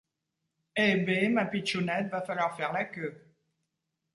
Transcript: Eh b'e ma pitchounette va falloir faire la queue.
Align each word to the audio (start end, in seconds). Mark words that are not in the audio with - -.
Eh 0.85 0.95
b'e 1.05 1.17
ma 1.29 1.45
pitchounette 1.51 2.09
va 2.09 2.23
falloir 2.23 2.55
faire 2.57 2.73
la 2.73 2.85
queue. 2.85 3.13